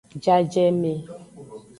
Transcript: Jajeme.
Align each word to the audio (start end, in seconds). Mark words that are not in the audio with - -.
Jajeme. 0.23 0.93